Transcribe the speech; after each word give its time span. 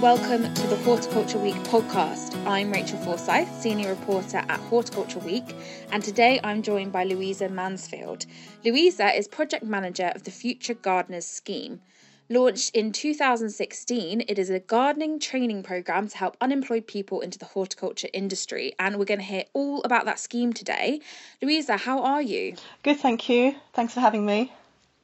And 0.00 0.18
welcome 0.18 0.54
to 0.54 0.66
the 0.68 0.76
Horticulture 0.76 1.38
Week 1.38 1.54
podcast. 1.64 2.34
I'm 2.46 2.72
Rachel 2.72 2.98
Forsyth, 2.98 3.60
senior 3.60 3.90
reporter 3.90 4.38
at 4.38 4.60
Horticulture 4.60 5.18
Week, 5.18 5.54
and 5.92 6.02
today 6.02 6.40
I'm 6.42 6.62
joined 6.62 6.90
by 6.90 7.04
Louisa 7.04 7.50
Mansfield. 7.50 8.24
Louisa 8.64 9.14
is 9.14 9.28
project 9.28 9.64
manager 9.64 10.10
of 10.14 10.22
the 10.22 10.30
Future 10.30 10.72
Gardeners 10.74 11.26
Scheme. 11.26 11.80
Launched 12.30 12.74
in 12.74 12.92
2016, 12.92 14.22
it 14.26 14.38
is 14.38 14.48
a 14.48 14.60
gardening 14.60 15.18
training 15.18 15.62
program 15.62 16.08
to 16.08 16.16
help 16.16 16.36
unemployed 16.40 16.86
people 16.86 17.20
into 17.20 17.38
the 17.38 17.44
horticulture 17.46 18.08
industry, 18.14 18.72
and 18.78 18.96
we're 18.96 19.04
going 19.04 19.20
to 19.20 19.26
hear 19.26 19.44
all 19.52 19.82
about 19.82 20.06
that 20.06 20.18
scheme 20.18 20.52
today. 20.52 21.00
Louisa, 21.42 21.76
how 21.76 22.02
are 22.02 22.22
you? 22.22 22.54
Good, 22.82 23.00
thank 23.00 23.28
you. 23.28 23.54
Thanks 23.74 23.92
for 23.92 24.00
having 24.00 24.24
me. 24.24 24.52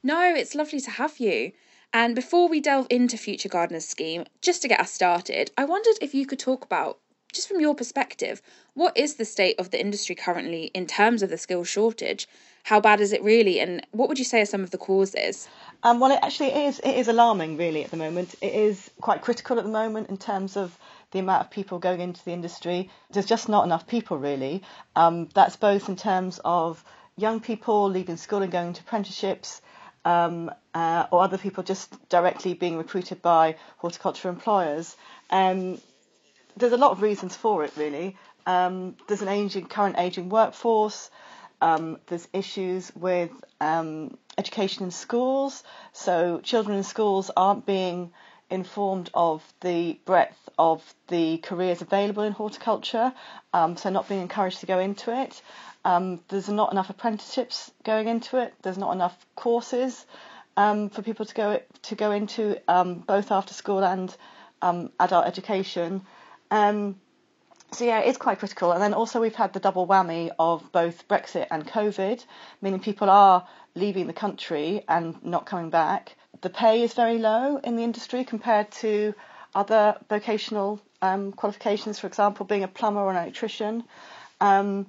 No, 0.01 0.33
it's 0.33 0.55
lovely 0.55 0.79
to 0.81 0.91
have 0.91 1.19
you. 1.19 1.51
And 1.93 2.15
before 2.15 2.49
we 2.49 2.59
delve 2.59 2.87
into 2.89 3.17
Future 3.17 3.49
Gardeners 3.49 3.87
Scheme, 3.87 4.25
just 4.41 4.61
to 4.61 4.67
get 4.67 4.79
us 4.79 4.91
started, 4.91 5.51
I 5.57 5.65
wondered 5.65 5.95
if 6.01 6.13
you 6.13 6.25
could 6.25 6.39
talk 6.39 6.65
about, 6.65 6.99
just 7.31 7.47
from 7.47 7.59
your 7.59 7.75
perspective, 7.75 8.41
what 8.73 8.97
is 8.97 9.15
the 9.15 9.25
state 9.25 9.59
of 9.59 9.71
the 9.71 9.79
industry 9.79 10.13
currently 10.13 10.65
in 10.73 10.85
terms 10.85 11.23
of 11.23 11.29
the 11.29 11.37
skills 11.37 11.67
shortage? 11.67 12.27
How 12.63 12.81
bad 12.81 12.99
is 12.99 13.13
it 13.13 13.23
really? 13.23 13.59
And 13.59 13.85
what 13.91 14.09
would 14.09 14.19
you 14.19 14.25
say 14.25 14.41
are 14.41 14.45
some 14.45 14.63
of 14.63 14.71
the 14.71 14.77
causes? 14.77 15.47
Um, 15.83 16.01
well, 16.01 16.11
it 16.11 16.19
actually 16.21 16.49
is. 16.65 16.79
It 16.79 16.95
is 16.95 17.07
alarming, 17.07 17.55
really, 17.55 17.83
at 17.85 17.91
the 17.91 17.97
moment. 17.97 18.35
It 18.41 18.53
is 18.53 18.91
quite 18.99 19.21
critical 19.21 19.57
at 19.57 19.63
the 19.63 19.71
moment 19.71 20.09
in 20.09 20.17
terms 20.17 20.57
of 20.57 20.77
the 21.11 21.19
amount 21.19 21.45
of 21.45 21.51
people 21.51 21.79
going 21.79 22.01
into 22.01 22.23
the 22.25 22.31
industry. 22.31 22.89
There's 23.11 23.25
just 23.25 23.47
not 23.47 23.63
enough 23.63 23.87
people, 23.87 24.17
really. 24.17 24.63
Um, 24.97 25.29
that's 25.33 25.55
both 25.55 25.87
in 25.87 25.95
terms 25.95 26.41
of 26.43 26.83
young 27.15 27.39
people 27.39 27.89
leaving 27.89 28.17
school 28.17 28.43
and 28.43 28.51
going 28.51 28.73
to 28.73 28.81
apprenticeships, 28.81 29.61
um, 30.07 30.49
uh, 30.73 31.05
or 31.11 31.21
other 31.21 31.37
people 31.37 31.63
just 31.63 31.93
directly 32.07 32.53
being 32.53 32.77
recruited 32.77 33.21
by 33.21 33.57
horticulture 33.77 34.29
employers. 34.29 34.95
Um, 35.29 35.81
there's 36.55 36.71
a 36.71 36.77
lot 36.77 36.91
of 36.91 37.01
reasons 37.01 37.35
for 37.35 37.65
it, 37.65 37.73
really. 37.75 38.15
Um, 38.45 38.95
there's 39.09 39.21
an 39.21 39.27
aging, 39.27 39.65
current 39.65 39.97
aging 39.99 40.29
workforce. 40.29 41.11
Um, 41.59 41.99
there's 42.07 42.25
issues 42.31 42.89
with 42.95 43.31
um, 43.59 44.17
education 44.37 44.85
in 44.85 44.91
schools. 44.91 45.61
So 45.91 46.39
children 46.41 46.77
in 46.77 46.83
schools 46.83 47.29
aren't 47.35 47.65
being 47.65 48.13
informed 48.49 49.09
of 49.13 49.43
the 49.61 49.99
breadth 50.05 50.49
of 50.57 50.83
the 51.07 51.37
careers 51.37 51.81
available 51.81 52.23
in 52.23 52.33
horticulture, 52.33 53.13
um, 53.53 53.77
so 53.77 53.89
not 53.89 54.07
being 54.07 54.21
encouraged 54.21 54.61
to 54.61 54.65
go 54.65 54.79
into 54.79 55.11
it. 55.21 55.41
Um, 55.85 56.21
there's 56.29 56.49
not 56.49 56.71
enough 56.71 56.89
apprenticeships 56.89 57.71
going 57.83 58.07
into 58.07 58.37
it. 58.37 58.53
There's 58.61 58.77
not 58.77 58.93
enough 58.93 59.15
courses 59.35 60.05
um, 60.57 60.89
for 60.89 61.01
people 61.01 61.25
to 61.25 61.33
go 61.33 61.61
to 61.83 61.95
go 61.95 62.11
into 62.11 62.59
um, 62.67 62.95
both 62.95 63.31
after 63.31 63.53
school 63.53 63.83
and 63.83 64.15
um, 64.61 64.91
adult 64.99 65.25
education. 65.25 66.01
Um, 66.51 66.95
so 67.71 67.85
yeah, 67.85 67.99
it's 67.99 68.17
quite 68.17 68.39
critical. 68.39 68.71
And 68.71 68.81
then 68.81 68.93
also 68.93 69.19
we've 69.19 69.35
had 69.35 69.53
the 69.53 69.59
double 69.59 69.85
whammy 69.85 70.31
of 70.39 70.71
both 70.71 71.07
Brexit 71.07 71.47
and 71.51 71.67
COVID, 71.67 72.23
meaning 72.61 72.79
people 72.79 73.09
are 73.09 73.47
leaving 73.75 74.07
the 74.07 74.13
country 74.13 74.83
and 74.87 75.23
not 75.23 75.45
coming 75.45 75.69
back. 75.69 76.15
The 76.41 76.49
pay 76.49 76.81
is 76.83 76.93
very 76.93 77.17
low 77.17 77.57
in 77.57 77.75
the 77.75 77.83
industry 77.83 78.23
compared 78.23 78.71
to 78.83 79.13
other 79.55 79.97
vocational 80.09 80.79
um, 81.01 81.31
qualifications, 81.31 81.99
for 81.99 82.07
example, 82.07 82.45
being 82.45 82.63
a 82.63 82.67
plumber 82.67 82.99
or 82.99 83.11
an 83.11 83.17
electrician. 83.17 83.83
Um, 84.39 84.87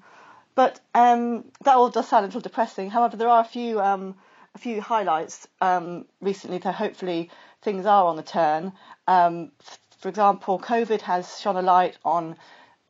but 0.54 0.80
um, 0.94 1.44
that 1.64 1.76
all 1.76 1.88
does 1.88 2.08
sound 2.08 2.24
a 2.24 2.26
little 2.28 2.40
depressing. 2.40 2.90
However, 2.90 3.16
there 3.16 3.28
are 3.28 3.40
a 3.40 3.44
few 3.44 3.80
um, 3.80 4.16
a 4.54 4.58
few 4.58 4.80
highlights 4.80 5.46
um, 5.60 6.04
recently 6.20 6.58
that 6.58 6.74
hopefully 6.74 7.30
things 7.62 7.86
are 7.86 8.06
on 8.06 8.16
the 8.16 8.22
turn. 8.22 8.72
Um, 9.06 9.52
for 9.98 10.08
example, 10.08 10.58
COVID 10.58 11.00
has 11.02 11.40
shone 11.40 11.56
a 11.56 11.62
light 11.62 11.96
on 12.04 12.36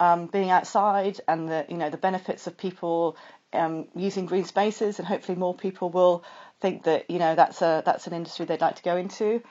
um, 0.00 0.26
being 0.26 0.50
outside 0.50 1.20
and 1.26 1.48
the 1.48 1.66
you 1.68 1.76
know 1.76 1.90
the 1.90 1.96
benefits 1.96 2.46
of 2.46 2.56
people 2.56 3.16
um, 3.52 3.86
using 3.94 4.26
green 4.26 4.44
spaces, 4.44 4.98
and 4.98 5.08
hopefully 5.08 5.38
more 5.38 5.54
people 5.54 5.90
will 5.90 6.24
think 6.60 6.84
that 6.84 7.10
you 7.10 7.18
know 7.18 7.34
that's 7.34 7.62
a 7.62 7.82
that's 7.84 8.06
an 8.06 8.12
industry 8.12 8.46
they'd 8.46 8.60
like 8.60 8.76
to 8.76 8.82
go 8.82 8.96
into. 8.96 9.42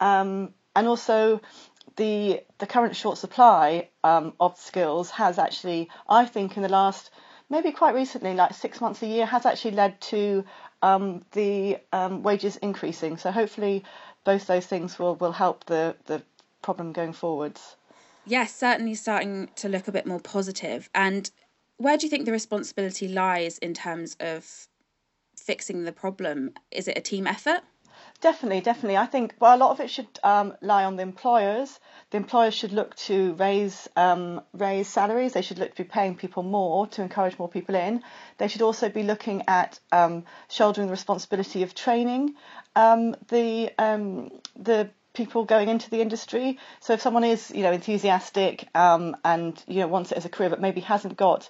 and 0.00 0.52
also, 0.74 1.40
the 1.96 2.42
the 2.58 2.66
current 2.66 2.96
short 2.96 3.18
supply 3.18 3.88
of 4.04 4.58
skills 4.58 5.10
has 5.10 5.38
actually, 5.38 5.88
I 6.08 6.26
think, 6.26 6.56
in 6.56 6.62
the 6.62 6.68
last 6.68 7.10
maybe 7.48 7.72
quite 7.72 7.94
recently, 7.94 8.34
like 8.34 8.54
six 8.54 8.80
months 8.80 9.02
a 9.02 9.06
year, 9.06 9.26
has 9.26 9.46
actually 9.46 9.72
led 9.72 10.00
to 10.00 10.44
um, 10.82 11.24
the 11.32 11.78
um, 11.92 12.22
wages 12.22 12.56
increasing. 12.56 13.16
So 13.16 13.30
hopefully, 13.30 13.84
both 14.24 14.46
those 14.46 14.66
things 14.66 14.98
will, 14.98 15.14
will 15.16 15.32
help 15.32 15.64
the, 15.64 15.96
the 16.06 16.22
problem 16.62 16.92
going 16.92 17.12
forwards. 17.12 17.76
Yes, 18.26 18.54
certainly 18.54 18.94
starting 18.94 19.48
to 19.56 19.68
look 19.68 19.86
a 19.86 19.92
bit 19.92 20.06
more 20.06 20.20
positive. 20.20 20.90
And 20.94 21.30
where 21.76 21.96
do 21.96 22.06
you 22.06 22.10
think 22.10 22.26
the 22.26 22.32
responsibility 22.32 23.08
lies 23.08 23.58
in 23.58 23.72
terms 23.72 24.16
of 24.18 24.68
fixing 25.36 25.84
the 25.84 25.92
problem? 25.92 26.52
Is 26.70 26.88
it 26.88 26.98
a 26.98 27.00
team 27.00 27.26
effort? 27.26 27.60
Definitely, 28.20 28.62
definitely. 28.62 28.96
I 28.96 29.06
think 29.06 29.34
well, 29.40 29.56
a 29.56 29.58
lot 29.58 29.70
of 29.70 29.80
it 29.80 29.90
should 29.90 30.08
um, 30.24 30.54
lie 30.60 30.84
on 30.84 30.96
the 30.96 31.02
employers. 31.02 31.78
The 32.10 32.16
employers 32.16 32.54
should 32.54 32.72
look 32.72 32.96
to 32.96 33.34
raise 33.34 33.88
um, 33.94 34.40
raise 34.54 34.88
salaries. 34.88 35.34
They 35.34 35.42
should 35.42 35.58
look 35.58 35.74
to 35.74 35.84
be 35.84 35.88
paying 35.88 36.16
people 36.16 36.42
more 36.42 36.86
to 36.88 37.02
encourage 37.02 37.38
more 37.38 37.48
people 37.48 37.74
in. 37.74 38.02
They 38.38 38.48
should 38.48 38.62
also 38.62 38.88
be 38.88 39.02
looking 39.02 39.44
at 39.48 39.78
um, 39.92 40.24
shouldering 40.48 40.88
the 40.88 40.92
responsibility 40.92 41.62
of 41.62 41.74
training 41.74 42.34
um, 42.74 43.16
the 43.28 43.70
um, 43.78 44.30
the 44.56 44.90
people 45.16 45.44
going 45.44 45.68
into 45.68 45.90
the 45.90 46.00
industry. 46.00 46.58
So 46.80 46.92
if 46.92 47.00
someone 47.00 47.24
is 47.24 47.50
you 47.50 47.62
know 47.62 47.72
enthusiastic 47.72 48.68
um, 48.74 49.16
and 49.24 49.60
you 49.66 49.80
know 49.80 49.88
wants 49.88 50.12
it 50.12 50.18
as 50.18 50.24
a 50.24 50.28
career, 50.28 50.50
but 50.50 50.60
maybe 50.60 50.80
hasn't 50.82 51.16
got 51.16 51.48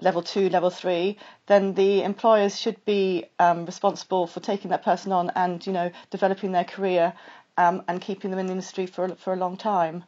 level 0.00 0.22
two, 0.22 0.48
level 0.50 0.70
three, 0.70 1.18
then 1.46 1.74
the 1.74 2.02
employers 2.02 2.58
should 2.60 2.84
be 2.84 3.24
um, 3.40 3.66
responsible 3.66 4.26
for 4.26 4.40
taking 4.40 4.70
that 4.70 4.84
person 4.84 5.10
on 5.10 5.30
and 5.34 5.66
you 5.66 5.72
know 5.72 5.90
developing 6.10 6.52
their 6.52 6.64
career 6.64 7.14
um, 7.56 7.82
and 7.88 8.00
keeping 8.00 8.30
them 8.30 8.38
in 8.38 8.46
the 8.46 8.52
industry 8.52 8.86
for 8.86 9.08
for 9.16 9.32
a 9.32 9.36
long 9.36 9.56
time. 9.56 10.04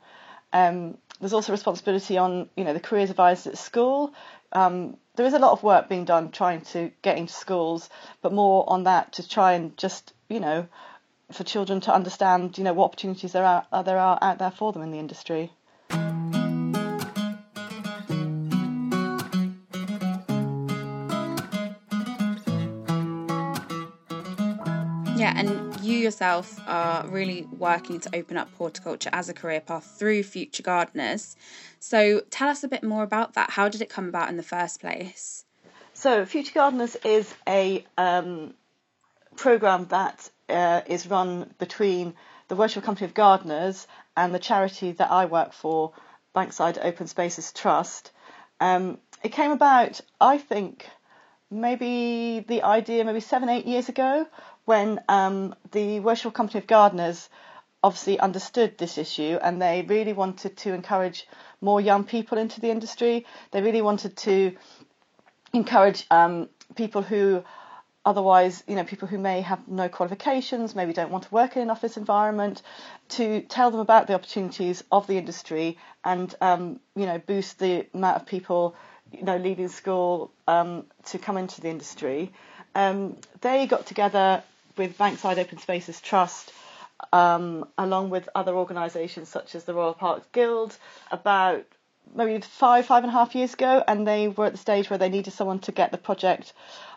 Um, 0.52 0.98
there's 1.20 1.32
also 1.32 1.52
responsibility 1.52 2.18
on 2.18 2.48
you 2.56 2.64
know 2.64 2.74
the 2.74 2.80
careers 2.80 3.10
advisors 3.10 3.54
at 3.54 3.58
school. 3.58 4.14
Um, 4.52 4.96
there 5.16 5.26
is 5.26 5.34
a 5.34 5.38
lot 5.38 5.52
of 5.52 5.62
work 5.62 5.88
being 5.88 6.04
done 6.04 6.30
trying 6.30 6.62
to 6.72 6.90
get 7.02 7.18
into 7.18 7.32
schools, 7.32 7.88
but 8.22 8.32
more 8.32 8.64
on 8.68 8.84
that 8.84 9.12
to 9.14 9.28
try 9.28 9.52
and 9.52 9.76
just 9.76 10.12
you 10.28 10.40
know 10.40 10.66
for 11.32 11.44
children 11.44 11.80
to 11.82 11.94
understand 11.94 12.58
you 12.58 12.64
know 12.64 12.72
what 12.72 12.86
opportunities 12.86 13.32
there 13.32 13.44
are, 13.44 13.66
are 13.72 13.84
there 13.84 13.98
are 13.98 14.18
out 14.20 14.38
there 14.38 14.50
for 14.50 14.72
them 14.72 14.82
in 14.82 14.90
the 14.90 14.98
industry. 14.98 15.52
Yeah, 25.16 25.34
and 25.36 25.80
you 25.82 25.98
yourself 25.98 26.58
are 26.66 27.06
really 27.08 27.46
working 27.58 28.00
to 28.00 28.16
open 28.16 28.38
up 28.38 28.48
horticulture 28.54 29.10
as 29.12 29.28
a 29.28 29.34
career 29.34 29.60
path 29.60 29.84
through 29.98 30.22
Future 30.22 30.62
Gardeners. 30.62 31.36
So 31.78 32.20
tell 32.30 32.48
us 32.48 32.64
a 32.64 32.68
bit 32.68 32.82
more 32.82 33.02
about 33.02 33.34
that. 33.34 33.50
How 33.50 33.68
did 33.68 33.82
it 33.82 33.90
come 33.90 34.08
about 34.08 34.30
in 34.30 34.36
the 34.38 34.42
first 34.42 34.80
place? 34.80 35.44
So, 35.92 36.24
Future 36.24 36.54
Gardeners 36.54 36.96
is 37.04 37.34
a 37.46 37.84
um, 37.98 38.54
program 39.36 39.84
that 39.90 40.30
uh, 40.50 40.82
is 40.86 41.06
run 41.06 41.54
between 41.58 42.14
the 42.48 42.56
Worshipful 42.56 42.82
Company 42.82 43.06
of 43.06 43.14
Gardeners 43.14 43.86
and 44.16 44.34
the 44.34 44.38
charity 44.38 44.92
that 44.92 45.10
I 45.10 45.26
work 45.26 45.52
for, 45.52 45.92
Bankside 46.34 46.78
Open 46.82 47.06
Spaces 47.06 47.52
Trust. 47.52 48.10
Um, 48.60 48.98
it 49.22 49.32
came 49.32 49.52
about, 49.52 50.00
I 50.20 50.38
think, 50.38 50.86
maybe 51.50 52.44
the 52.46 52.62
idea 52.62 53.04
maybe 53.04 53.20
seven, 53.20 53.48
eight 53.48 53.66
years 53.66 53.88
ago 53.88 54.26
when 54.64 55.00
um, 55.08 55.54
the 55.72 56.00
Worshipful 56.00 56.32
Company 56.32 56.60
of 56.60 56.66
Gardeners 56.66 57.28
obviously 57.82 58.18
understood 58.20 58.76
this 58.78 58.98
issue 58.98 59.38
and 59.42 59.60
they 59.60 59.82
really 59.82 60.12
wanted 60.12 60.56
to 60.58 60.74
encourage 60.74 61.26
more 61.60 61.80
young 61.80 62.04
people 62.04 62.38
into 62.38 62.60
the 62.60 62.70
industry. 62.70 63.26
They 63.52 63.62
really 63.62 63.82
wanted 63.82 64.16
to 64.18 64.56
encourage 65.52 66.06
um, 66.10 66.48
people 66.76 67.02
who 67.02 67.42
otherwise, 68.04 68.62
you 68.66 68.74
know, 68.74 68.84
people 68.84 69.08
who 69.08 69.18
may 69.18 69.40
have 69.42 69.68
no 69.68 69.88
qualifications, 69.88 70.74
maybe 70.74 70.92
don't 70.92 71.10
want 71.10 71.24
to 71.24 71.34
work 71.34 71.56
in 71.56 71.62
an 71.62 71.70
office 71.70 71.96
environment, 71.96 72.62
to 73.10 73.42
tell 73.42 73.70
them 73.70 73.80
about 73.80 74.06
the 74.06 74.14
opportunities 74.14 74.82
of 74.90 75.06
the 75.06 75.18
industry 75.18 75.78
and, 76.04 76.34
um, 76.40 76.80
you 76.96 77.06
know, 77.06 77.18
boost 77.18 77.58
the 77.58 77.86
amount 77.92 78.16
of 78.16 78.26
people, 78.26 78.74
you 79.12 79.22
know, 79.22 79.36
leaving 79.36 79.68
school 79.68 80.30
um, 80.48 80.84
to 81.06 81.18
come 81.18 81.36
into 81.36 81.60
the 81.60 81.68
industry. 81.68 82.32
Um, 82.74 83.16
they 83.40 83.66
got 83.66 83.86
together 83.86 84.42
with 84.76 84.96
Bankside 84.96 85.38
Open 85.38 85.58
Spaces 85.58 86.00
Trust, 86.00 86.52
um, 87.12 87.66
along 87.76 88.10
with 88.10 88.28
other 88.34 88.54
organisations 88.54 89.28
such 89.28 89.54
as 89.54 89.64
the 89.64 89.74
Royal 89.74 89.94
Parks 89.94 90.26
Guild, 90.32 90.76
about 91.10 91.64
maybe 92.14 92.40
five, 92.40 92.86
five 92.86 93.04
and 93.04 93.10
a 93.10 93.12
half 93.12 93.34
years 93.34 93.54
ago, 93.54 93.84
and 93.86 94.06
they 94.06 94.28
were 94.28 94.46
at 94.46 94.52
the 94.52 94.58
stage 94.58 94.88
where 94.88 94.98
they 94.98 95.08
needed 95.08 95.32
someone 95.32 95.58
to 95.60 95.72
get 95.72 95.92
the 95.92 95.98
project 95.98 96.52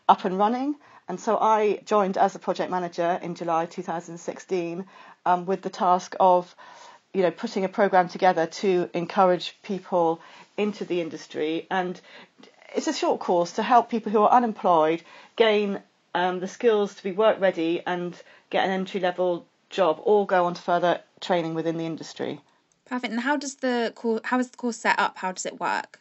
up 0.08 0.26
and 0.26 0.38
running. 0.38 0.76
And 1.08 1.20
so 1.20 1.38
I 1.38 1.80
joined 1.86 2.18
as 2.18 2.36
a 2.36 2.40
project 2.40 2.72
manager 2.72 3.20
in 3.22 3.36
July 3.36 3.66
2016 3.66 4.86
um, 5.26 5.46
with 5.46 5.62
the 5.62 5.70
task 5.70 6.16
of, 6.20 6.56
you 7.14 7.22
know, 7.22 7.32
putting 7.32 7.66
a 7.66 7.70
program 7.70 8.08
together 8.08 8.48
to 8.48 8.90
encourage 8.94 9.58
people 9.64 10.22
into 10.58 10.86
the 10.86 11.02
industry. 11.02 11.68
And 11.70 12.00
it's 12.76 12.88
a 12.88 12.94
short 12.94 13.20
course 13.20 13.54
to 13.54 13.64
help 13.64 13.90
people 13.90 14.12
who 14.12 14.22
are 14.22 14.32
unemployed 14.32 15.04
gain 15.36 15.82
um, 16.16 16.40
the 16.40 16.48
skills 16.48 16.96
to 16.96 17.04
be 17.04 17.12
work 17.12 17.40
ready 17.40 17.82
and 17.86 18.20
get 18.50 18.66
an 18.66 18.72
entry 18.72 19.00
level 19.00 19.46
job 19.70 20.00
or 20.04 20.26
go 20.26 20.46
on 20.46 20.54
to 20.54 20.62
further 20.62 21.02
training 21.20 21.54
within 21.54 21.78
the 21.78 21.86
industry. 21.86 22.40
Perfect. 22.86 23.12
And 23.12 23.22
how 23.22 23.38
does 23.38 23.56
the 23.56 23.92
course, 23.96 24.22
how 24.24 24.40
is 24.40 24.50
the 24.50 24.58
course 24.58 24.78
set 24.78 25.00
up? 25.00 25.18
How 25.18 25.32
does 25.32 25.46
it 25.46 25.60
work? 25.60 26.00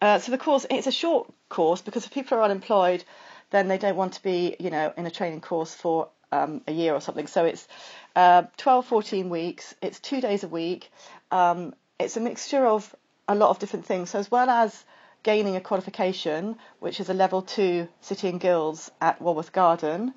Uh, 0.00 0.18
so 0.18 0.30
the 0.30 0.38
course 0.38 0.66
it's 0.70 0.86
a 0.86 0.92
short 0.92 1.32
course 1.48 1.80
because 1.80 2.04
if 2.04 2.12
people 2.12 2.38
are 2.38 2.42
unemployed, 2.42 3.04
then 3.50 3.68
they 3.68 3.78
don't 3.78 3.96
want 3.96 4.14
to 4.14 4.22
be 4.22 4.56
you 4.58 4.70
know 4.70 4.92
in 4.96 5.06
a 5.06 5.10
training 5.10 5.40
course 5.40 5.74
for 5.74 6.08
um, 6.32 6.62
a 6.66 6.72
year 6.72 6.94
or 6.94 7.00
something. 7.00 7.26
So 7.26 7.44
it's 7.44 7.66
uh, 8.14 8.44
12, 8.56 8.86
14 8.86 9.28
weeks. 9.28 9.74
It's 9.82 10.00
two 10.00 10.20
days 10.20 10.44
a 10.44 10.48
week. 10.48 10.90
Um, 11.30 11.74
it's 11.98 12.16
a 12.16 12.20
mixture 12.20 12.66
of 12.66 12.94
a 13.28 13.34
lot 13.34 13.50
of 13.50 13.58
different 13.58 13.86
things. 13.86 14.10
So 14.10 14.18
as 14.18 14.30
well 14.30 14.48
as 14.50 14.84
gaining 15.22 15.56
a 15.56 15.60
qualification, 15.60 16.56
which 16.78 17.00
is 17.00 17.08
a 17.08 17.14
level 17.14 17.42
two 17.42 17.88
City 18.00 18.28
and 18.28 18.40
Guilds 18.40 18.90
at 19.00 19.20
Walworth 19.20 19.52
Garden. 19.52 20.14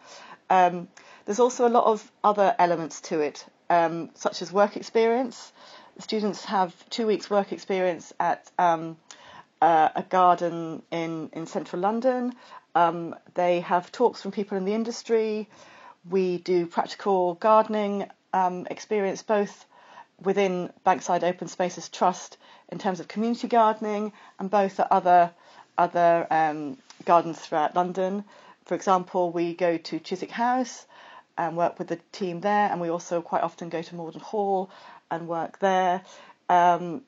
Um, 0.49 0.87
there's 1.25 1.39
also 1.39 1.67
a 1.67 1.69
lot 1.69 1.85
of 1.85 2.11
other 2.23 2.55
elements 2.59 3.01
to 3.01 3.19
it, 3.19 3.45
um, 3.69 4.11
such 4.13 4.41
as 4.41 4.51
work 4.51 4.77
experience. 4.77 5.51
The 5.95 6.01
students 6.03 6.45
have 6.45 6.73
two 6.89 7.07
weeks' 7.07 7.29
work 7.29 7.51
experience 7.51 8.13
at 8.19 8.49
um, 8.57 8.97
uh, 9.61 9.89
a 9.95 10.03
garden 10.03 10.83
in, 10.91 11.29
in 11.33 11.45
central 11.47 11.81
London. 11.81 12.33
Um, 12.79 13.15
they 13.33 13.59
have 13.61 13.91
talks 13.91 14.21
from 14.21 14.31
people 14.31 14.57
in 14.57 14.65
the 14.65 14.73
industry. 14.73 15.49
We 16.09 16.37
do 16.37 16.65
practical 16.65 17.33
gardening 17.35 18.09
um, 18.31 18.67
experience 18.69 19.21
both 19.21 19.65
within 20.21 20.71
Bankside 20.85 21.23
Open 21.23 21.47
Spaces 21.47 21.89
Trust 21.89 22.37
in 22.69 22.77
terms 22.79 22.99
of 22.99 23.07
community 23.07 23.47
gardening 23.47 24.13
and 24.37 24.49
both 24.49 24.79
at 24.79 24.91
other 24.91 25.31
other 25.77 26.27
um, 26.29 26.77
gardens 27.05 27.39
throughout 27.39 27.75
London. 27.75 28.23
For 28.65 28.75
example, 28.75 29.31
we 29.31 29.55
go 29.55 29.77
to 29.77 29.99
Chiswick 29.99 30.31
House 30.31 30.85
and 31.37 31.57
work 31.57 31.79
with 31.79 31.87
the 31.87 31.99
team 32.11 32.41
there, 32.41 32.69
and 32.69 32.81
we 32.81 32.89
also 32.89 33.21
quite 33.21 33.43
often 33.43 33.69
go 33.69 33.81
to 33.81 33.95
Morden 33.95 34.21
Hall 34.21 34.69
and 35.09 35.27
work 35.27 35.59
there. 35.59 36.01
Um, 36.49 37.01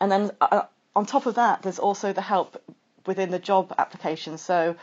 and 0.00 0.10
then 0.10 0.30
uh, 0.40 0.62
on 0.94 1.06
top 1.06 1.26
of 1.26 1.36
that, 1.36 1.62
there's 1.62 1.78
also 1.78 2.12
the 2.12 2.20
help 2.20 2.60
within 3.08 3.30
the 3.30 3.38
job 3.40 3.74
application. 3.78 4.38
So 4.38 4.76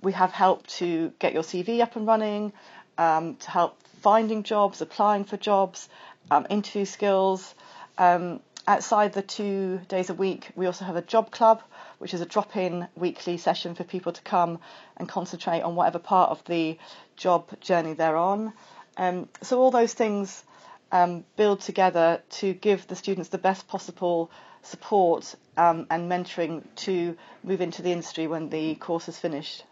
we 0.00 0.12
have 0.12 0.32
help 0.32 0.66
to 0.78 1.12
get 1.18 1.34
your 1.34 1.42
CV 1.42 1.80
up 1.80 1.96
and 1.96 2.06
running, 2.06 2.52
um, 2.96 3.34
to 3.36 3.50
help 3.50 3.76
finding 4.00 4.44
jobs, 4.44 4.80
applying 4.80 5.24
for 5.24 5.36
jobs, 5.36 5.88
um, 6.30 6.46
interview 6.48 6.84
skills. 6.84 7.54
Um, 7.98 8.40
outside 8.66 9.12
the 9.12 9.22
two 9.22 9.80
days 9.88 10.08
a 10.08 10.14
week, 10.14 10.50
we 10.54 10.66
also 10.66 10.84
have 10.84 10.96
a 10.96 11.02
job 11.02 11.32
club, 11.32 11.62
which 11.98 12.14
is 12.14 12.20
a 12.20 12.26
drop 12.26 12.56
in 12.56 12.86
weekly 12.94 13.36
session 13.36 13.74
for 13.74 13.84
people 13.84 14.12
to 14.12 14.22
come 14.22 14.60
and 14.96 15.08
concentrate 15.08 15.62
on 15.62 15.74
whatever 15.74 15.98
part 15.98 16.30
of 16.30 16.44
the 16.44 16.78
job 17.16 17.60
journey 17.60 17.94
they're 17.94 18.16
on. 18.16 18.52
Um, 18.96 19.28
so, 19.42 19.60
all 19.60 19.72
those 19.72 19.94
things 19.94 20.44
um, 20.92 21.24
build 21.36 21.60
together 21.60 22.22
to 22.38 22.54
give 22.54 22.86
the 22.86 22.94
students 22.94 23.30
the 23.30 23.38
best 23.38 23.66
possible 23.66 24.30
support 24.64 25.34
um, 25.56 25.86
and 25.90 26.10
mentoring 26.10 26.62
to 26.76 27.16
move 27.42 27.60
into 27.60 27.82
the 27.82 27.92
industry 27.92 28.26
when 28.26 28.48
the 28.50 28.74
course 28.76 29.08
is 29.08 29.18
finished. 29.18 29.64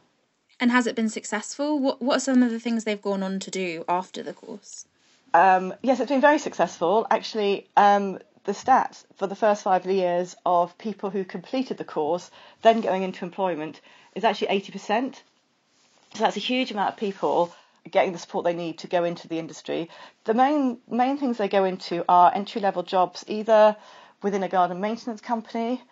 And 0.60 0.70
has 0.70 0.86
it 0.86 0.94
been 0.94 1.08
successful? 1.08 1.78
What 1.78 2.00
What 2.00 2.18
are 2.18 2.20
some 2.20 2.42
of 2.42 2.50
the 2.50 2.60
things 2.60 2.84
they've 2.84 3.00
gone 3.00 3.22
on 3.22 3.40
to 3.40 3.50
do 3.50 3.84
after 3.88 4.22
the 4.22 4.32
course? 4.32 4.86
Um, 5.34 5.74
yes, 5.82 5.98
it's 5.98 6.10
been 6.10 6.20
very 6.20 6.38
successful. 6.38 7.06
Actually, 7.10 7.66
um, 7.76 8.18
the 8.44 8.52
stats 8.52 9.04
for 9.16 9.26
the 9.26 9.34
first 9.34 9.62
five 9.62 9.86
years 9.86 10.36
of 10.44 10.76
people 10.78 11.10
who 11.10 11.24
completed 11.24 11.78
the 11.78 11.84
course, 11.84 12.30
then 12.62 12.80
going 12.80 13.02
into 13.02 13.24
employment, 13.24 13.80
is 14.14 14.24
actually 14.24 14.48
80%. 14.48 15.14
So 16.14 16.18
that's 16.18 16.36
a 16.36 16.40
huge 16.40 16.70
amount 16.70 16.90
of 16.90 16.96
people 16.98 17.54
getting 17.90 18.12
the 18.12 18.18
support 18.18 18.44
they 18.44 18.54
need 18.54 18.78
to 18.78 18.86
go 18.86 19.04
into 19.04 19.26
the 19.26 19.38
industry. 19.38 19.88
The 20.24 20.34
main 20.34 20.78
main 20.88 21.18
things 21.18 21.38
they 21.38 21.48
go 21.48 21.64
into 21.64 22.04
are 22.08 22.32
entry 22.34 22.60
level 22.60 22.82
jobs, 22.82 23.24
either 23.26 23.76
within 24.22 24.42
a 24.42 24.48
garden 24.48 24.80
maintenance 24.80 25.20
company, 25.20 25.82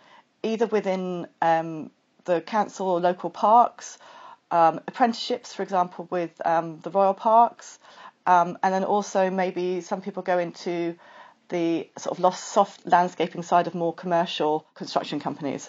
either 0.42 0.66
within 0.66 1.26
um, 1.42 1.90
the 2.24 2.40
council 2.40 2.88
or 2.88 3.00
local 3.00 3.30
parks, 3.30 3.98
um, 4.50 4.80
apprenticeships, 4.86 5.54
for 5.54 5.62
example, 5.62 6.08
with 6.10 6.30
um, 6.44 6.78
the 6.80 6.90
royal 6.90 7.14
parks, 7.14 7.78
um, 8.26 8.58
and 8.62 8.72
then 8.74 8.84
also 8.84 9.30
maybe 9.30 9.80
some 9.80 10.00
people 10.00 10.22
go 10.22 10.38
into 10.38 10.96
the 11.48 11.88
sort 11.98 12.16
of 12.16 12.22
lost 12.22 12.44
soft 12.44 12.86
landscaping 12.86 13.42
side 13.42 13.66
of 13.66 13.74
more 13.74 13.92
commercial 13.92 14.66
construction 14.74 15.20
companies. 15.20 15.68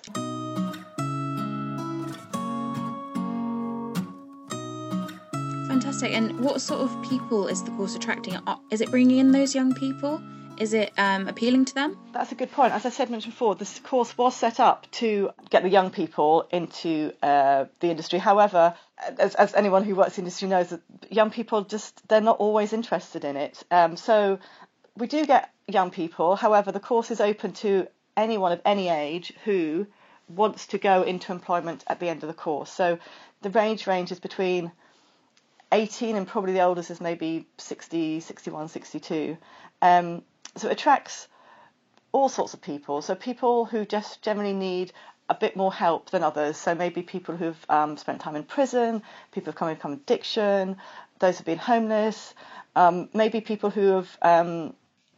Fantastic. 5.67 6.11
And 6.13 6.39
what 6.39 6.61
sort 6.61 6.81
of 6.81 7.09
people 7.09 7.47
is 7.47 7.63
the 7.63 7.71
course 7.71 7.95
attracting? 7.95 8.37
Is 8.69 8.81
it 8.81 8.91
bringing 8.91 9.17
in 9.17 9.31
those 9.31 9.55
young 9.55 9.73
people? 9.73 10.21
Is 10.61 10.73
it 10.75 10.93
um, 10.95 11.27
appealing 11.27 11.65
to 11.65 11.73
them? 11.73 11.97
That's 12.13 12.31
a 12.31 12.35
good 12.35 12.51
point. 12.51 12.71
As 12.71 12.85
I 12.85 12.89
said 12.89 13.09
mentioned 13.09 13.33
before, 13.33 13.55
this 13.55 13.79
course 13.79 14.15
was 14.15 14.35
set 14.35 14.59
up 14.59 14.85
to 14.91 15.31
get 15.49 15.63
the 15.63 15.69
young 15.69 15.89
people 15.89 16.47
into 16.51 17.13
uh, 17.23 17.65
the 17.79 17.89
industry. 17.89 18.19
However, 18.19 18.75
as, 19.17 19.33
as, 19.33 19.55
anyone 19.55 19.83
who 19.83 19.95
works 19.95 20.19
in 20.19 20.23
the 20.23 20.27
industry 20.27 20.49
knows, 20.49 20.69
that 20.69 20.81
young 21.09 21.31
people 21.31 21.63
just 21.63 22.07
they're 22.07 22.21
not 22.21 22.37
always 22.37 22.73
interested 22.73 23.25
in 23.25 23.37
it. 23.37 23.63
Um, 23.71 23.97
so 23.97 24.37
we 24.95 25.07
do 25.07 25.25
get 25.25 25.49
young 25.67 25.89
people. 25.89 26.35
However, 26.35 26.71
the 26.71 26.79
course 26.79 27.09
is 27.09 27.21
open 27.21 27.53
to 27.53 27.87
anyone 28.15 28.51
of 28.51 28.61
any 28.63 28.89
age 28.89 29.33
who 29.45 29.87
wants 30.29 30.67
to 30.67 30.77
go 30.77 31.01
into 31.01 31.31
employment 31.31 31.83
at 31.87 31.99
the 31.99 32.07
end 32.07 32.21
of 32.21 32.27
the 32.27 32.35
course. 32.35 32.69
So 32.69 32.99
the 33.41 33.49
range 33.49 33.87
ranges 33.87 34.19
between 34.19 34.71
18 35.71 36.15
and 36.15 36.27
probably 36.27 36.53
the 36.53 36.61
oldest 36.61 36.91
is 36.91 37.01
maybe 37.01 37.47
60, 37.57 38.19
61, 38.19 38.67
62. 38.67 39.37
Um, 39.81 40.21
so 40.55 40.67
it 40.69 40.73
attracts 40.73 41.27
all 42.11 42.29
sorts 42.29 42.53
of 42.53 42.61
people. 42.61 43.01
So 43.01 43.15
people 43.15 43.65
who 43.65 43.85
just 43.85 44.21
generally 44.21 44.53
need 44.53 44.91
a 45.29 45.35
bit 45.35 45.55
more 45.55 45.73
help 45.73 46.09
than 46.09 46.23
others. 46.23 46.57
So 46.57 46.75
maybe 46.75 47.01
people 47.01 47.37
who've 47.37 47.65
um, 47.69 47.95
spent 47.95 48.19
time 48.19 48.35
in 48.35 48.43
prison, 48.43 49.01
people 49.31 49.51
who've 49.51 49.59
come 49.59 49.75
from 49.77 49.93
addiction, 49.93 50.75
those 51.19 51.37
who've 51.37 51.45
been 51.45 51.57
homeless, 51.57 52.33
um, 52.75 53.09
maybe 53.13 53.39
people 53.39 53.69
who 53.69 53.87
have 53.87 54.17
um, 54.21 54.73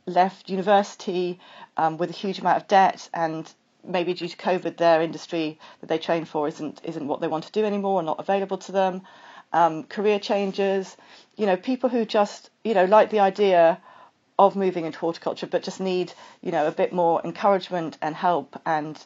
left 0.06 0.50
university 0.50 1.40
um, 1.78 1.98
with 1.98 2.10
a 2.12 2.13
huge 2.13 2.40
amount 2.40 2.62
of 2.62 2.68
debt 2.68 3.10
and 3.13 3.52
maybe 3.84 4.13
due 4.13 4.28
to 4.28 4.38
COVID, 4.38 4.78
their 4.78 5.02
industry 5.02 5.60
that 5.82 5.88
they 5.88 5.98
train 5.98 6.25
for 6.25 6.48
isn't 6.48 6.80
isn't 6.84 7.08
what 7.08 7.20
they 7.20 7.28
want 7.28 7.44
to 7.46 7.52
do 7.52 7.66
anymore 7.66 8.00
and 8.00 8.06
not 8.06 8.20
available 8.20 8.58
to 8.58 8.72
them. 8.72 9.02
Um, 9.52 9.84
career 9.84 10.20
changes, 10.20 10.96
you 11.36 11.46
know, 11.46 11.58
people 11.58 11.90
who 11.90 12.06
just 12.06 12.50
you 12.63 12.74
know 12.74 12.86
like 12.86 13.10
the 13.10 13.20
idea 13.20 13.82
of 14.40 14.56
moving 14.56 14.86
into 14.86 15.00
horticulture, 15.00 15.48
but 15.48 15.63
just 15.63 15.80
need 15.80 16.13
you 16.42 16.52
know 16.52 16.68
a 16.68 16.72
bit 16.72 16.94
more 16.94 17.22
encouragement 17.24 17.98
and 18.02 18.16
help 18.16 18.60
and 18.66 19.04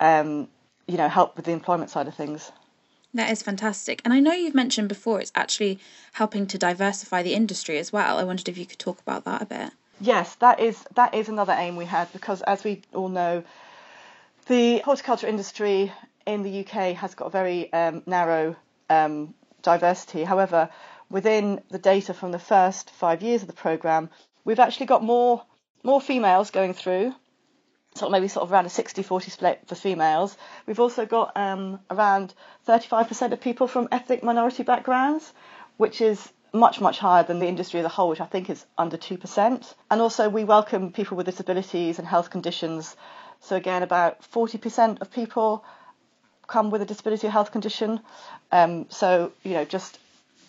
um, 0.00 0.48
you 0.86 0.96
know 0.96 1.08
help 1.08 1.36
with 1.36 1.44
the 1.44 1.52
employment 1.52 1.90
side 1.90 2.08
of 2.08 2.14
things. 2.14 2.50
That 3.14 3.30
is 3.30 3.42
fantastic. 3.42 4.00
And 4.04 4.14
I 4.14 4.20
know 4.20 4.32
you've 4.32 4.54
mentioned 4.54 4.88
before 4.88 5.20
it's 5.20 5.32
actually 5.34 5.80
helping 6.12 6.46
to 6.46 6.58
diversify 6.58 7.22
the 7.22 7.34
industry 7.34 7.78
as 7.78 7.92
well. 7.92 8.18
I 8.18 8.24
wondered 8.24 8.48
if 8.48 8.56
you 8.56 8.66
could 8.66 8.78
talk 8.78 9.00
about 9.00 9.24
that 9.24 9.42
a 9.42 9.46
bit. 9.46 9.72
Yes, 10.00 10.36
that 10.36 10.60
is 10.60 10.82
that 10.94 11.14
is 11.14 11.28
another 11.28 11.54
aim 11.58 11.76
we 11.76 11.84
had 11.84 12.12
because 12.12 12.40
as 12.42 12.64
we 12.64 12.82
all 12.94 13.08
know, 13.08 13.42
the 14.46 14.78
horticulture 14.78 15.26
industry 15.26 15.92
in 16.26 16.42
the 16.42 16.60
UK 16.60 16.94
has 16.96 17.14
got 17.14 17.26
a 17.26 17.30
very 17.30 17.72
um, 17.72 18.02
narrow 18.06 18.56
um, 18.88 19.34
diversity. 19.62 20.24
However, 20.24 20.70
within 21.10 21.60
the 21.70 21.78
data 21.78 22.14
from 22.14 22.32
the 22.32 22.38
first 22.38 22.90
five 22.90 23.22
years 23.22 23.42
of 23.42 23.48
the 23.48 23.54
programme, 23.54 24.08
we've 24.44 24.58
actually 24.58 24.86
got 24.86 25.02
more 25.02 25.42
more 25.82 26.00
females 26.00 26.50
going 26.50 26.74
through. 26.74 27.14
So 27.94 28.08
maybe 28.08 28.28
sort 28.28 28.44
of 28.44 28.52
around 28.52 28.66
a 28.66 28.68
60-40 28.68 29.30
split 29.30 29.62
for 29.66 29.74
females. 29.74 30.36
We've 30.66 30.78
also 30.78 31.06
got 31.06 31.36
um, 31.36 31.80
around 31.90 32.34
35% 32.68 33.32
of 33.32 33.40
people 33.40 33.66
from 33.66 33.88
ethnic 33.90 34.22
minority 34.22 34.62
backgrounds, 34.62 35.32
which 35.76 36.00
is 36.00 36.32
much, 36.52 36.80
much 36.80 36.98
higher 36.98 37.24
than 37.24 37.38
the 37.38 37.46
industry 37.46 37.80
as 37.80 37.86
a 37.86 37.88
whole, 37.88 38.08
which 38.08 38.20
I 38.20 38.26
think 38.26 38.48
is 38.50 38.64
under 38.78 38.96
2%. 38.96 39.74
And 39.90 40.00
also, 40.00 40.28
we 40.28 40.44
welcome 40.44 40.92
people 40.92 41.16
with 41.16 41.26
disabilities 41.26 41.98
and 41.98 42.06
health 42.06 42.30
conditions. 42.30 42.96
So, 43.40 43.56
again, 43.56 43.82
about 43.82 44.22
40% 44.22 45.00
of 45.00 45.10
people 45.10 45.64
come 46.46 46.70
with 46.70 46.82
a 46.82 46.86
disability 46.86 47.26
or 47.26 47.30
health 47.30 47.52
condition. 47.52 48.00
Um, 48.52 48.86
so, 48.88 49.32
you 49.42 49.54
know, 49.54 49.64
just 49.64 49.98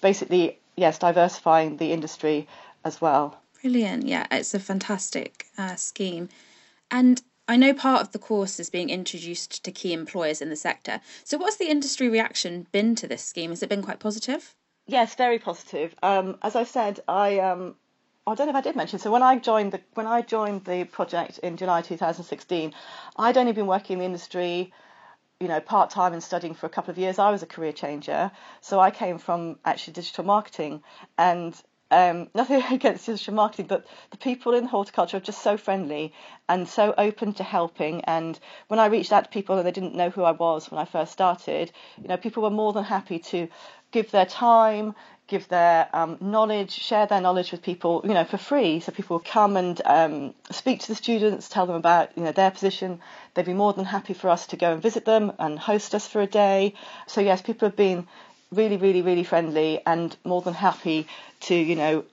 basically, 0.01 0.59
yes, 0.75 0.99
diversifying 0.99 1.77
the 1.77 1.91
industry 1.91 2.47
as 2.83 2.99
well. 2.99 3.40
Brilliant. 3.61 4.07
Yeah, 4.07 4.27
it's 4.31 4.53
a 4.53 4.59
fantastic 4.59 5.47
uh, 5.57 5.75
scheme. 5.75 6.29
And 6.89 7.21
I 7.47 7.57
know 7.57 7.73
part 7.73 8.01
of 8.01 8.11
the 8.11 8.19
course 8.19 8.59
is 8.59 8.69
being 8.69 8.89
introduced 8.89 9.63
to 9.63 9.71
key 9.71 9.93
employers 9.93 10.41
in 10.41 10.49
the 10.49 10.55
sector. 10.55 10.99
So, 11.23 11.37
what's 11.37 11.57
the 11.57 11.69
industry 11.69 12.09
reaction 12.09 12.67
been 12.71 12.95
to 12.95 13.07
this 13.07 13.23
scheme? 13.23 13.51
Has 13.51 13.61
it 13.61 13.69
been 13.69 13.83
quite 13.83 13.99
positive? 13.99 14.55
Yes, 14.87 15.15
very 15.15 15.39
positive. 15.39 15.95
Um, 16.01 16.37
as 16.41 16.55
I 16.55 16.63
said, 16.63 17.01
I 17.07 17.39
um, 17.39 17.75
I 18.25 18.35
don't 18.35 18.47
know 18.47 18.51
if 18.51 18.55
I 18.55 18.61
did 18.61 18.75
mention. 18.75 18.99
So 18.99 19.11
when 19.11 19.23
I 19.23 19.37
joined 19.37 19.71
the 19.73 19.81
when 19.93 20.07
I 20.07 20.21
joined 20.21 20.65
the 20.65 20.83
project 20.85 21.39
in 21.39 21.57
July 21.57 21.81
2016, 21.81 22.73
I'd 23.17 23.37
only 23.37 23.51
been 23.51 23.67
working 23.67 23.95
in 23.95 23.99
the 23.99 24.05
industry, 24.05 24.71
you 25.39 25.47
know, 25.47 25.59
part 25.59 25.89
time 25.89 26.13
and 26.13 26.23
studying 26.23 26.53
for 26.53 26.65
a 26.65 26.69
couple 26.69 26.91
of 26.91 26.97
years. 26.97 27.19
I 27.19 27.31
was 27.31 27.41
a 27.41 27.47
career 27.47 27.71
changer, 27.71 28.31
so 28.61 28.79
I 28.79 28.91
came 28.91 29.17
from 29.17 29.59
actually 29.65 29.93
digital 29.93 30.23
marketing, 30.23 30.83
and 31.17 31.55
um, 31.91 32.29
nothing 32.35 32.63
against 32.71 33.05
social 33.05 33.33
marketing, 33.33 33.67
but 33.67 33.85
the 34.09 34.17
people 34.17 34.53
in 34.53 34.65
horticulture 34.65 35.17
are 35.17 35.21
just 35.21 35.41
so 35.41 35.57
friendly 35.57 36.13
and 36.49 36.67
so 36.67 36.93
open 36.97 37.33
to 37.35 37.43
helping. 37.43 38.01
And 38.05 38.39
when 38.67 38.79
I 38.79 38.87
reached 38.87 39.11
out 39.11 39.25
to 39.25 39.29
people 39.29 39.57
and 39.57 39.67
they 39.67 39.71
didn't 39.71 39.95
know 39.95 40.09
who 40.09 40.23
I 40.23 40.31
was 40.31 40.71
when 40.71 40.79
I 40.79 40.85
first 40.85 41.11
started, 41.11 41.71
you 42.01 42.07
know, 42.07 42.17
people 42.17 42.43
were 42.43 42.49
more 42.49 42.73
than 42.73 42.83
happy 42.83 43.19
to 43.19 43.47
give 43.91 44.11
their 44.11 44.25
time, 44.25 44.95
give 45.27 45.47
their 45.47 45.87
um, 45.93 46.17
knowledge, 46.19 46.71
share 46.71 47.05
their 47.05 47.21
knowledge 47.21 47.51
with 47.51 47.61
people, 47.61 48.01
you 48.03 48.13
know, 48.13 48.25
for 48.25 48.37
free. 48.37 48.79
So 48.79 48.91
people 48.91 49.15
will 49.15 49.23
come 49.25 49.55
and 49.55 49.81
um, 49.85 50.33
speak 50.51 50.81
to 50.81 50.87
the 50.87 50.95
students, 50.95 51.47
tell 51.47 51.65
them 51.65 51.75
about, 51.75 52.17
you 52.17 52.23
know, 52.23 52.31
their 52.31 52.51
position. 52.51 52.99
They'd 53.33 53.45
be 53.45 53.53
more 53.53 53.71
than 53.73 53.85
happy 53.85 54.13
for 54.13 54.29
us 54.29 54.47
to 54.47 54.57
go 54.57 54.73
and 54.73 54.81
visit 54.81 55.05
them 55.05 55.31
and 55.39 55.57
host 55.57 55.95
us 55.95 56.07
for 56.07 56.21
a 56.21 56.27
day. 56.27 56.73
So 57.07 57.21
yes, 57.21 57.41
people 57.41 57.67
have 57.69 57.77
been 57.77 58.07
really, 58.51 58.77
really, 58.77 59.01
really 59.01 59.23
friendly 59.23 59.81
and 59.85 60.15
more 60.23 60.41
than 60.41 60.53
happy 60.53 61.07
to, 61.41 61.55
you 61.55 61.75
know, 61.75 62.03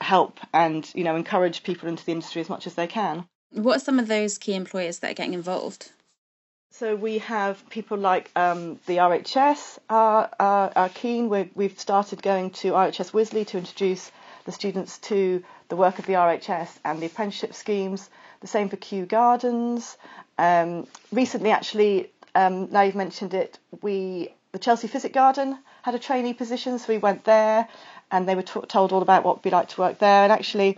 help 0.00 0.40
and, 0.52 0.90
you 0.94 1.04
know, 1.04 1.16
encourage 1.16 1.62
people 1.62 1.88
into 1.88 2.04
the 2.04 2.12
industry 2.12 2.40
as 2.40 2.48
much 2.48 2.66
as 2.66 2.74
they 2.74 2.86
can. 2.86 3.24
What 3.52 3.76
are 3.76 3.80
some 3.80 3.98
of 3.98 4.08
those 4.08 4.38
key 4.38 4.54
employers 4.54 4.98
that 4.98 5.12
are 5.12 5.14
getting 5.14 5.34
involved? 5.34 5.90
So 6.72 6.94
we 6.94 7.18
have 7.18 7.68
people 7.70 7.96
like 7.96 8.30
um, 8.36 8.78
the 8.86 8.98
RHS 8.98 9.78
are, 9.88 10.30
are, 10.38 10.72
are 10.76 10.88
keen. 10.90 11.28
we 11.28 11.50
we've 11.54 11.78
started 11.78 12.22
going 12.22 12.50
to 12.50 12.72
RHS 12.72 13.12
Wisley 13.12 13.46
to 13.48 13.58
introduce 13.58 14.12
the 14.44 14.52
students 14.52 14.98
to 14.98 15.42
the 15.68 15.76
work 15.76 15.98
of 15.98 16.06
the 16.06 16.12
RHS 16.12 16.68
and 16.84 17.00
the 17.00 17.06
apprenticeship 17.06 17.54
schemes. 17.54 18.10
The 18.40 18.46
same 18.46 18.68
for 18.68 18.76
Kew 18.76 19.06
Gardens. 19.06 19.96
Um, 20.36 20.86
recently, 21.10 21.50
actually, 21.50 22.10
um, 22.34 22.70
now 22.70 22.82
you've 22.82 22.94
mentioned 22.94 23.34
it, 23.34 23.58
we 23.82 24.34
the 24.52 24.58
Chelsea 24.58 24.88
Physic 24.88 25.12
Garden 25.12 25.58
had 25.88 25.94
a 25.94 25.98
trainee 25.98 26.34
position, 26.34 26.78
so 26.78 26.92
we 26.92 26.98
went 26.98 27.24
there 27.24 27.66
and 28.10 28.28
they 28.28 28.34
were 28.34 28.42
t- 28.42 28.60
told 28.68 28.92
all 28.92 29.00
about 29.00 29.24
what 29.24 29.32
it'd 29.32 29.42
be 29.42 29.50
like 29.50 29.68
to 29.70 29.80
work 29.80 29.98
there. 29.98 30.22
And 30.22 30.30
actually, 30.30 30.76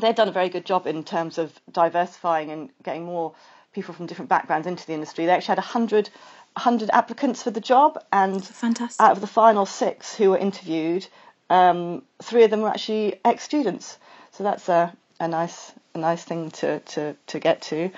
they've 0.00 0.14
done 0.14 0.28
a 0.28 0.32
very 0.32 0.48
good 0.48 0.64
job 0.64 0.86
in 0.86 1.02
terms 1.02 1.38
of 1.38 1.52
diversifying 1.72 2.50
and 2.52 2.70
getting 2.84 3.04
more 3.04 3.34
people 3.72 3.94
from 3.94 4.06
different 4.06 4.28
backgrounds 4.28 4.68
into 4.68 4.86
the 4.86 4.92
industry. 4.92 5.26
They 5.26 5.32
actually 5.32 5.56
had 5.56 5.58
100, 5.58 6.08
100 6.54 6.90
applicants 6.92 7.42
for 7.42 7.50
the 7.50 7.60
job, 7.60 7.98
and 8.12 8.44
Fantastic. 8.44 9.04
out 9.04 9.10
of 9.10 9.20
the 9.20 9.26
final 9.26 9.66
six 9.66 10.14
who 10.14 10.30
were 10.30 10.38
interviewed, 10.38 11.06
um, 11.50 12.02
three 12.22 12.44
of 12.44 12.50
them 12.50 12.62
were 12.62 12.68
actually 12.68 13.20
ex-students. 13.24 13.98
So 14.30 14.44
that's 14.44 14.68
a, 14.68 14.94
a 15.18 15.26
nice 15.26 15.72
a 15.96 15.98
nice 15.98 16.22
thing 16.22 16.50
to, 16.50 16.78
to, 16.80 17.16
to 17.26 17.38
get 17.40 17.62
to. 17.62 17.90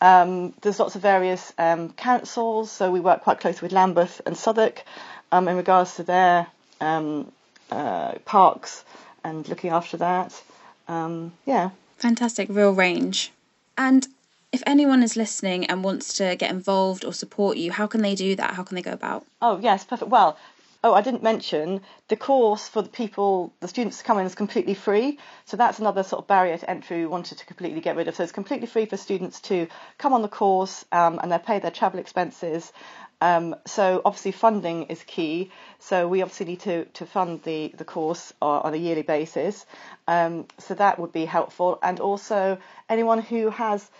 Um, 0.00 0.52
there's 0.60 0.78
lots 0.78 0.94
of 0.94 1.02
various 1.02 1.52
um, 1.58 1.92
councils, 1.92 2.70
so 2.70 2.90
we 2.90 3.00
work 3.00 3.22
quite 3.22 3.40
closely 3.40 3.66
with 3.66 3.72
Lambeth 3.72 4.20
and 4.26 4.36
Southwark 4.36 4.84
um, 5.32 5.48
in 5.48 5.56
regards 5.56 5.96
to 5.96 6.02
their 6.02 6.46
um, 6.80 7.30
uh, 7.70 8.12
parks 8.24 8.84
and 9.24 9.48
looking 9.48 9.70
after 9.70 9.96
that. 9.98 10.42
Um, 10.88 11.32
yeah. 11.44 11.70
Fantastic, 11.98 12.48
real 12.50 12.72
range. 12.72 13.32
And 13.76 14.06
if 14.52 14.62
anyone 14.66 15.02
is 15.02 15.16
listening 15.16 15.66
and 15.66 15.82
wants 15.82 16.14
to 16.14 16.36
get 16.36 16.50
involved 16.50 17.04
or 17.04 17.12
support 17.12 17.56
you, 17.56 17.72
how 17.72 17.86
can 17.86 18.02
they 18.02 18.14
do 18.14 18.36
that? 18.36 18.54
How 18.54 18.62
can 18.62 18.76
they 18.76 18.82
go 18.82 18.92
about? 18.92 19.24
Oh, 19.42 19.58
yes, 19.58 19.84
perfect. 19.84 20.10
Well, 20.10 20.38
oh, 20.84 20.94
I 20.94 21.00
didn't 21.00 21.22
mention 21.22 21.80
the 22.08 22.16
course 22.16 22.68
for 22.68 22.80
the 22.80 22.88
people, 22.88 23.52
the 23.60 23.68
students 23.68 23.98
to 23.98 24.04
come 24.04 24.18
in 24.18 24.26
is 24.26 24.34
completely 24.34 24.74
free. 24.74 25.18
So 25.44 25.56
that's 25.56 25.78
another 25.78 26.02
sort 26.02 26.22
of 26.22 26.28
barrier 26.28 26.56
to 26.56 26.70
entry 26.70 26.98
we 26.98 27.06
wanted 27.06 27.38
to 27.38 27.46
completely 27.46 27.80
get 27.80 27.96
rid 27.96 28.08
of. 28.08 28.14
So 28.14 28.22
it's 28.22 28.32
completely 28.32 28.66
free 28.66 28.86
for 28.86 28.96
students 28.96 29.40
to 29.42 29.66
come 29.98 30.12
on 30.12 30.22
the 30.22 30.28
course 30.28 30.84
um, 30.92 31.18
and 31.22 31.32
they 31.32 31.38
pay 31.38 31.58
their 31.58 31.70
travel 31.70 31.98
expenses. 31.98 32.72
Um, 33.20 33.56
so 33.66 34.02
obviously 34.04 34.32
funding 34.32 34.84
is 34.84 35.02
key. 35.02 35.50
So 35.78 36.08
we 36.08 36.22
obviously 36.22 36.46
need 36.46 36.60
to, 36.60 36.84
to 36.84 37.06
fund 37.06 37.42
the, 37.42 37.72
the 37.76 37.84
course 37.84 38.32
on 38.42 38.74
a 38.74 38.76
yearly 38.76 39.02
basis. 39.02 39.64
Um, 40.06 40.46
so 40.58 40.74
that 40.74 40.98
would 40.98 41.12
be 41.12 41.24
helpful. 41.24 41.78
And 41.82 42.00
also 42.00 42.58
anyone 42.88 43.20
who 43.20 43.50
has 43.50 43.90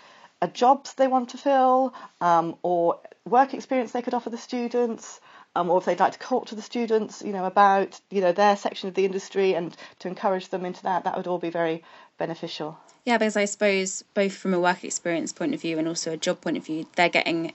a 0.41 0.47
jobs 0.47 0.93
they 0.93 1.07
want 1.07 1.29
to 1.29 1.37
fill 1.37 1.93
um, 2.21 2.55
or 2.61 2.99
work 3.25 3.53
experience 3.53 3.91
they 3.91 4.01
could 4.01 4.13
offer 4.13 4.29
the 4.29 4.37
students. 4.37 5.19
Um, 5.55 5.71
or 5.71 5.79
if 5.79 5.85
they'd 5.85 5.99
like 5.99 6.13
to 6.13 6.19
talk 6.19 6.45
to 6.47 6.55
the 6.55 6.61
students, 6.61 7.23
you 7.25 7.33
know, 7.33 7.45
about 7.45 7.99
you 8.11 8.21
know 8.21 8.31
their 8.31 8.55
section 8.55 8.89
of 8.89 8.93
the 8.93 9.05
industry 9.05 9.55
and 9.55 9.75
to 9.99 10.07
encourage 10.07 10.49
them 10.49 10.65
into 10.65 10.83
that, 10.83 11.05
that 11.05 11.17
would 11.17 11.25
all 11.25 11.39
be 11.39 11.49
very 11.49 11.83
beneficial. 12.19 12.77
Yeah, 13.05 13.17
because 13.17 13.35
I 13.35 13.45
suppose 13.45 14.03
both 14.13 14.33
from 14.33 14.53
a 14.53 14.59
work 14.59 14.83
experience 14.83 15.33
point 15.33 15.55
of 15.55 15.61
view 15.61 15.79
and 15.79 15.87
also 15.87 16.11
a 16.11 16.17
job 16.17 16.41
point 16.41 16.57
of 16.57 16.65
view, 16.65 16.85
they're 16.95 17.09
getting 17.09 17.53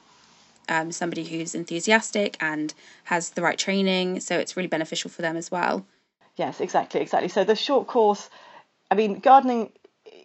um, 0.72 0.90
somebody 0.90 1.24
who's 1.24 1.54
enthusiastic 1.54 2.36
and 2.40 2.72
has 3.04 3.30
the 3.30 3.42
right 3.42 3.58
training, 3.58 4.20
so 4.20 4.38
it's 4.38 4.56
really 4.56 4.68
beneficial 4.68 5.10
for 5.10 5.22
them 5.22 5.36
as 5.36 5.50
well. 5.50 5.84
Yes, 6.36 6.60
exactly, 6.60 7.00
exactly. 7.00 7.28
So 7.28 7.44
the 7.44 7.54
short 7.54 7.86
course, 7.86 8.30
I 8.90 8.94
mean, 8.94 9.18
gardening 9.18 9.70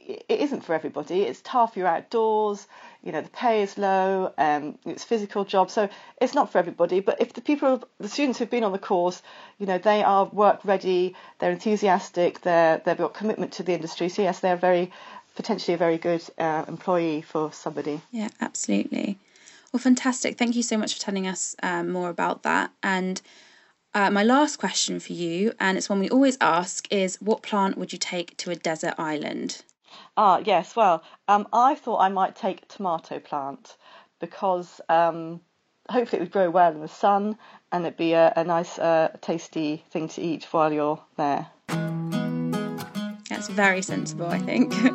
it 0.07 0.39
isn't 0.39 0.61
for 0.61 0.73
everybody. 0.73 1.23
It's 1.23 1.41
tough. 1.43 1.75
You're 1.75 1.87
outdoors. 1.87 2.65
You 3.03 3.11
know 3.11 3.21
the 3.21 3.29
pay 3.29 3.61
is 3.63 3.77
low. 3.77 4.33
Um, 4.37 4.77
it's 4.85 5.03
physical 5.03 5.43
job, 5.45 5.69
so 5.69 5.89
it's 6.21 6.33
not 6.33 6.51
for 6.51 6.57
everybody. 6.57 6.99
But 7.01 7.21
if 7.21 7.33
the 7.33 7.41
people, 7.41 7.83
the 7.99 8.07
students 8.07 8.39
who've 8.39 8.49
been 8.49 8.63
on 8.63 8.71
the 8.71 8.79
course, 8.79 9.21
you 9.59 9.65
know 9.65 9.77
they 9.77 10.03
are 10.03 10.25
work 10.25 10.61
ready. 10.63 11.15
They're 11.39 11.51
enthusiastic. 11.51 12.41
They're 12.41 12.81
they've 12.83 12.97
got 12.97 13.13
commitment 13.13 13.53
to 13.53 13.63
the 13.63 13.73
industry. 13.73 14.09
So 14.09 14.21
yes, 14.21 14.39
they're 14.39 14.57
very 14.57 14.91
potentially 15.35 15.75
a 15.75 15.77
very 15.77 15.97
good 15.97 16.23
uh, 16.37 16.65
employee 16.67 17.21
for 17.21 17.51
somebody. 17.53 18.01
Yeah, 18.11 18.29
absolutely. 18.41 19.19
Well, 19.71 19.81
fantastic. 19.81 20.37
Thank 20.37 20.55
you 20.55 20.63
so 20.63 20.77
much 20.77 20.93
for 20.95 21.01
telling 21.01 21.27
us 21.27 21.55
um, 21.61 21.89
more 21.89 22.09
about 22.09 22.43
that. 22.43 22.71
And 22.81 23.21
uh, 23.93 24.09
my 24.09 24.23
last 24.23 24.57
question 24.57 24.99
for 24.99 25.13
you, 25.13 25.53
and 25.59 25.77
it's 25.77 25.89
one 25.89 25.99
we 25.99 26.09
always 26.09 26.37
ask, 26.39 26.91
is 26.91 27.17
what 27.21 27.41
plant 27.41 27.77
would 27.77 27.91
you 27.91 27.99
take 27.99 28.37
to 28.37 28.51
a 28.51 28.55
desert 28.55 28.93
island? 28.97 29.63
Ah, 30.15 30.41
yes. 30.43 30.75
Well, 30.75 31.03
um, 31.27 31.47
I 31.51 31.75
thought 31.75 31.99
I 31.99 32.09
might 32.09 32.35
take 32.35 32.63
a 32.63 32.65
tomato 32.67 33.19
plant 33.19 33.77
because 34.19 34.81
um, 34.89 35.41
hopefully 35.89 36.19
it 36.19 36.23
would 36.23 36.31
grow 36.31 36.49
well 36.49 36.71
in 36.71 36.81
the 36.81 36.87
sun 36.87 37.37
and 37.71 37.85
it'd 37.85 37.97
be 37.97 38.13
a, 38.13 38.33
a 38.35 38.43
nice, 38.43 38.79
uh, 38.79 39.09
tasty 39.21 39.83
thing 39.91 40.07
to 40.09 40.21
eat 40.21 40.45
while 40.51 40.71
you're 40.71 41.01
there. 41.17 41.47
That's 43.29 43.49
very 43.49 43.81
sensible, 43.81 44.27
I 44.27 44.39
think. 44.39 44.73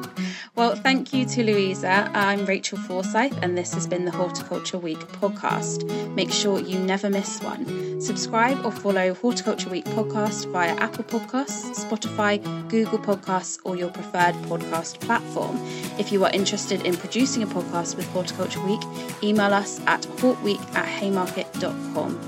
well, 0.54 0.74
thank 0.76 1.14
you 1.14 1.24
to 1.24 1.42
Louisa. 1.42 2.10
I'm 2.12 2.44
Rachel 2.44 2.76
Forsyth, 2.76 3.36
and 3.42 3.56
this 3.56 3.72
has 3.72 3.86
been 3.86 4.04
the 4.04 4.10
Horticulture 4.10 4.78
Week 4.78 4.98
podcast. 4.98 5.84
Make 6.14 6.30
sure 6.30 6.60
you 6.60 6.78
never 6.78 7.08
miss 7.08 7.40
one. 7.40 8.00
Subscribe 8.00 8.64
or 8.64 8.70
follow 8.70 9.14
Horticulture 9.14 9.70
Week 9.70 9.84
podcast 9.86 10.50
via 10.52 10.74
Apple 10.74 11.04
Podcasts, 11.04 11.84
Spotify, 11.84 12.38
Google 12.68 12.98
Podcasts, 12.98 13.58
or 13.64 13.76
your 13.76 13.90
preferred 13.90 14.34
podcast 14.46 15.00
platform. 15.00 15.56
If 15.98 16.12
you 16.12 16.22
are 16.24 16.30
interested 16.32 16.82
in 16.84 16.96
producing 16.96 17.42
a 17.42 17.46
podcast 17.46 17.96
with 17.96 18.06
Horticulture 18.08 18.60
Week, 18.66 18.82
email 19.22 19.54
us 19.54 19.80
at 19.86 20.02
hortweek 20.02 20.60
at 20.74 20.86
haymarket.com. 20.86 22.20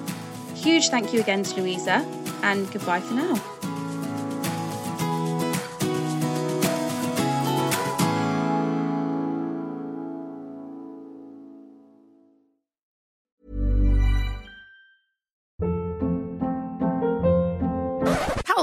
Huge 0.55 0.89
thank 0.89 1.13
you 1.13 1.21
again 1.21 1.43
to 1.43 1.61
Louisa, 1.61 2.07
and 2.43 2.71
goodbye 2.73 3.01
for 3.01 3.15
now. 3.15 3.54